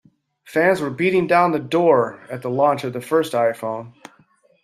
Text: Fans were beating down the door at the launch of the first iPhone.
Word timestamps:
Fans 0.45 0.81
were 0.81 0.89
beating 0.89 1.27
down 1.27 1.51
the 1.51 1.59
door 1.59 2.21
at 2.27 2.41
the 2.41 2.49
launch 2.49 2.83
of 2.83 2.91
the 2.91 3.01
first 3.01 3.33
iPhone. 3.33 3.93